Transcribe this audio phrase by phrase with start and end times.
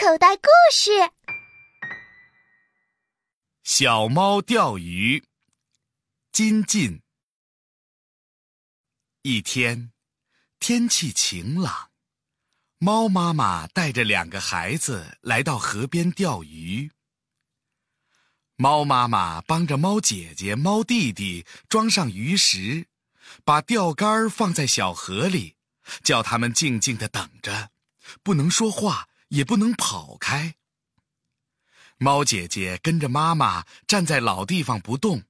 [0.00, 0.42] 口袋故
[0.72, 0.90] 事：
[3.64, 5.24] 小猫钓鱼。
[6.30, 7.02] 金进。
[9.22, 9.90] 一天，
[10.60, 11.90] 天气晴朗，
[12.78, 16.92] 猫妈妈带着两个孩子来到河边钓鱼。
[18.54, 22.86] 猫妈妈帮着猫姐姐、猫弟弟装上鱼食，
[23.44, 25.56] 把钓竿放在小河里，
[26.04, 27.72] 叫他们静静的等着，
[28.22, 29.08] 不能说话。
[29.28, 30.56] 也不能跑开。
[31.96, 35.24] 猫姐姐跟着妈妈站在老地方不动，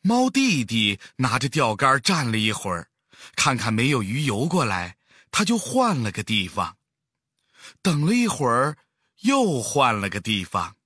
[0.00, 2.90] 猫弟弟拿着钓竿站了一会儿，
[3.36, 4.96] 看看没有鱼游过来，
[5.30, 6.78] 他就换了个地方。
[7.80, 8.76] 等了一会儿，
[9.20, 10.76] 又换了个地方。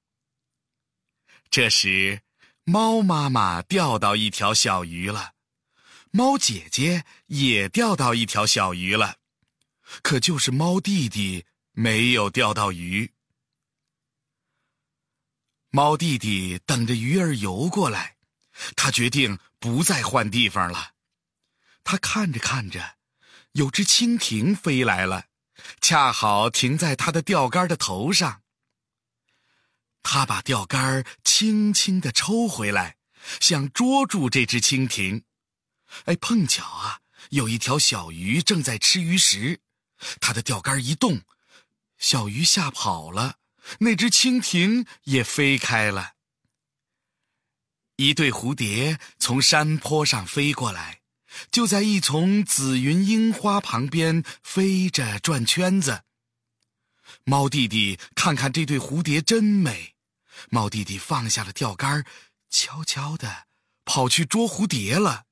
[1.50, 2.20] 这时，
[2.64, 5.32] 猫妈妈钓到一条小鱼了，
[6.10, 9.16] 猫姐姐也钓到一条小鱼了，
[10.02, 11.46] 可就是猫弟弟。
[11.80, 13.12] 没有钓到鱼，
[15.70, 18.16] 猫弟弟等着鱼儿游过来，
[18.74, 20.94] 他决定不再换地方了。
[21.84, 22.96] 他看着看着，
[23.52, 25.26] 有只蜻蜓飞来了，
[25.80, 28.42] 恰好停在他的钓竿的头上。
[30.02, 32.96] 他把钓竿轻轻地抽回来，
[33.38, 35.24] 想捉住这只蜻蜓。
[36.06, 39.60] 哎，碰巧啊，有一条小鱼正在吃鱼食，
[40.20, 41.22] 他的钓竿一动。
[41.98, 43.36] 小鱼吓跑了，
[43.80, 46.12] 那只蜻蜓也飞开了。
[47.96, 51.00] 一对蝴蝶从山坡上飞过来，
[51.50, 56.04] 就在一丛紫云樱花旁边飞着转圈子。
[57.24, 59.96] 猫弟弟看看这对蝴蝶真美，
[60.50, 62.04] 猫弟弟放下了钓竿，
[62.48, 63.48] 悄悄地
[63.84, 65.24] 跑去捉蝴蝶了。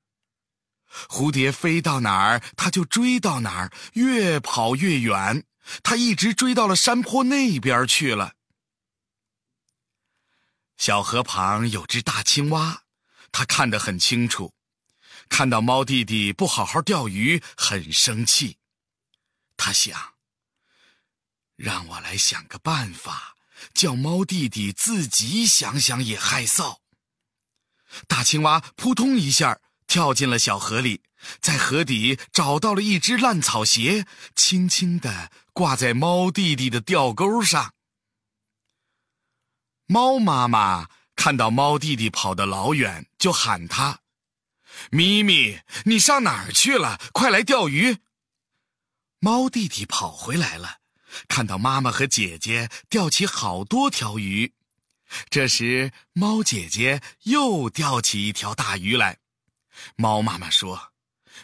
[1.07, 5.43] 蝴蝶飞到哪儿，他就追到哪儿，越跑越远。
[5.83, 8.33] 他一直追到了山坡那边去了。
[10.77, 12.83] 小河旁有只大青蛙，
[13.31, 14.53] 它看得很清楚，
[15.27, 18.57] 看到猫弟弟不好好钓鱼，很生气。
[19.57, 20.13] 他想：
[21.55, 23.35] 让我来想个办法，
[23.73, 26.77] 叫猫弟弟自己想想也害臊。
[28.07, 29.59] 大青蛙扑通一下
[29.97, 31.01] 跳进了小河里。
[31.41, 37.73] 在河底找到了一只烂草鞋，轻轻地挂在猫弟弟的钓钩上。
[39.87, 44.01] 猫妈妈看到猫弟弟跑得老远，就喊他
[44.91, 46.99] ：“咪咪，你上哪儿去了？
[47.11, 47.97] 快来钓鱼！”
[49.19, 50.77] 猫弟弟跑回来了，
[51.27, 54.53] 看到妈妈和姐姐钓起好多条鱼。
[55.31, 59.17] 这时，猫姐姐又钓起一条大鱼来。
[59.95, 60.93] 猫妈妈说。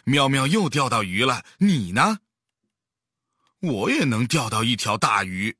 [0.04, 2.18] 妙妙又钓到鱼了，你呢？
[3.60, 5.56] 我也能钓到一条大鱼。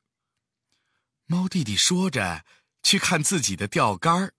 [1.27, 2.45] 猫弟弟说着，
[2.83, 4.35] 去看自己的钓竿儿，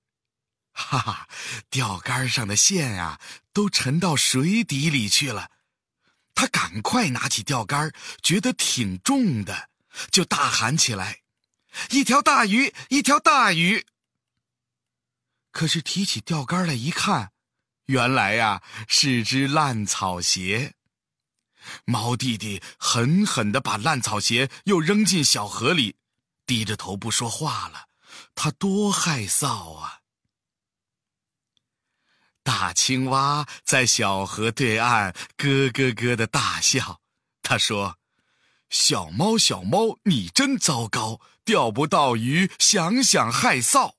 [0.74, 1.30] 哈哈，
[1.70, 3.22] 钓竿上的线啊，
[3.54, 5.50] 都沉到水底里去了。
[6.36, 9.70] 他赶快拿起钓竿，觉得挺重的，
[10.12, 11.22] 就大喊起来
[11.92, 13.86] ：“一条大鱼，一条大鱼！”
[15.52, 17.32] 可是提起钓竿来一看。
[17.86, 20.74] 原来呀，是只烂草鞋。
[21.86, 25.98] 猫弟弟狠狠地把烂草鞋又扔进小河里，
[26.46, 27.88] 低着头不说话了。
[28.34, 30.02] 他多害臊啊！
[32.44, 37.02] 大青蛙在小河对岸咯咯咯的大笑。
[37.42, 37.98] 他说
[38.70, 43.96] ：“小猫，小猫，你真糟糕，钓不到鱼，想想害臊。”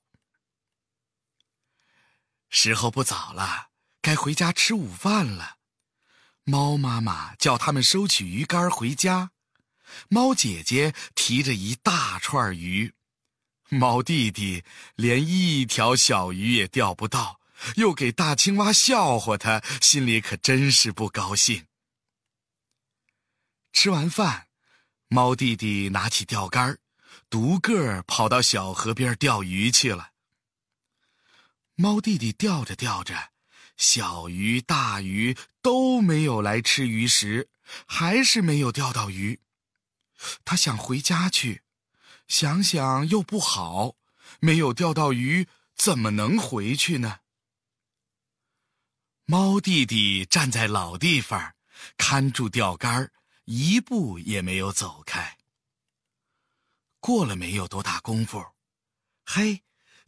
[2.49, 3.66] 时候不早了。
[4.07, 5.57] 该回家吃午饭了，
[6.45, 9.31] 猫妈妈叫他们收起鱼竿回家。
[10.07, 12.93] 猫姐姐提着一大串鱼，
[13.67, 14.63] 猫弟弟
[14.95, 17.41] 连一条小鱼也钓不到，
[17.75, 21.65] 又给大青蛙笑话他，心里可真是不高兴。
[23.73, 24.47] 吃完饭，
[25.09, 26.77] 猫弟弟拿起钓竿，
[27.29, 30.11] 独个儿跑到小河边钓鱼去了。
[31.75, 33.31] 猫弟弟钓着钓着。
[33.77, 37.49] 小鱼、大鱼都没有来吃鱼食，
[37.85, 39.39] 还是没有钓到鱼。
[40.43, 41.61] 他想回家去，
[42.27, 43.95] 想想又不好，
[44.39, 47.19] 没有钓到鱼，怎么能回去呢？
[49.25, 51.53] 猫弟弟站在老地方，
[51.97, 53.11] 看住钓竿，
[53.45, 55.37] 一步也没有走开。
[56.99, 58.43] 过了没有多大功夫，
[59.23, 59.61] 嘿，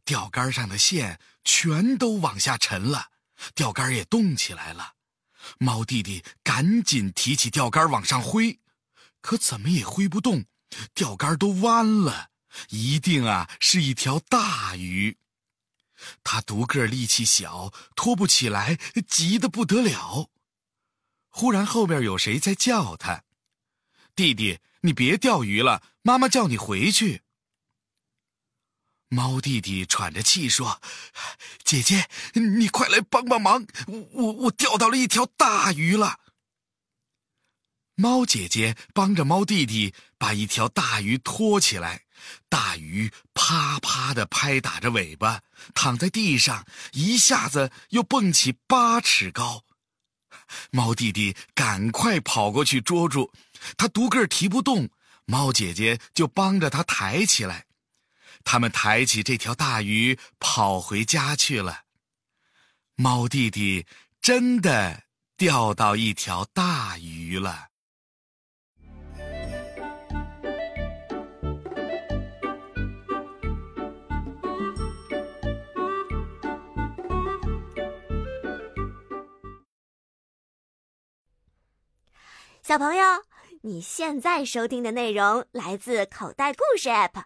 [0.03, 3.11] 钓竿上的线全都往下沉了。
[3.55, 4.95] 钓竿也动起来了，
[5.57, 8.59] 猫弟弟赶紧提起钓竿往上挥，
[9.21, 10.45] 可怎么也挥不动，
[10.93, 12.29] 钓竿都弯了，
[12.69, 15.17] 一定啊是一条大鱼。
[16.23, 18.77] 他独个力气小，拖不起来，
[19.07, 20.29] 急得不得了。
[21.29, 23.23] 忽然后边有谁在叫他
[24.15, 27.21] ：“弟弟，你别钓鱼了，妈妈叫你回去。”
[29.09, 30.79] 猫弟弟喘着气说
[31.65, 33.65] ：“姐姐，你快来帮帮忙，
[34.11, 36.19] 我我钓到了一条大鱼了。”
[37.95, 42.05] 猫姐姐帮着猫弟弟把一条大鱼拖起来，
[42.47, 45.41] 大鱼啪啪的拍打着尾巴，
[45.73, 49.63] 躺在地上，一下子又蹦起八尺高。
[50.71, 53.33] 猫弟弟赶快跑过去捉住，
[53.75, 54.89] 他独个提不动，
[55.25, 57.65] 猫姐姐就帮着他抬起来。
[58.51, 61.81] 他们抬起这条大鱼，跑回家去了。
[62.95, 63.85] 猫弟弟
[64.19, 65.03] 真的
[65.37, 67.67] 钓到一条大鱼了。
[82.63, 83.03] 小朋友，
[83.61, 87.25] 你现在收听的内容来自口袋故事 App。